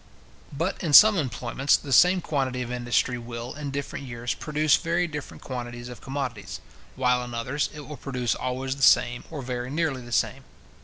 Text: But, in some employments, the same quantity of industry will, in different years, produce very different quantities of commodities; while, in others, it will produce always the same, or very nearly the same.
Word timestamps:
But, 0.51 0.81
in 0.81 0.93
some 0.93 1.15
employments, 1.19 1.77
the 1.77 1.93
same 1.93 2.21
quantity 2.21 2.63
of 2.63 2.71
industry 2.71 3.19
will, 3.19 3.53
in 3.53 3.69
different 3.69 4.03
years, 4.03 4.33
produce 4.33 4.75
very 4.77 5.05
different 5.05 5.43
quantities 5.43 5.89
of 5.89 6.01
commodities; 6.01 6.59
while, 6.95 7.23
in 7.23 7.35
others, 7.35 7.69
it 7.71 7.81
will 7.81 7.97
produce 7.97 8.33
always 8.33 8.75
the 8.75 8.81
same, 8.81 9.23
or 9.29 9.43
very 9.43 9.69
nearly 9.69 10.01
the 10.01 10.11
same. 10.11 10.43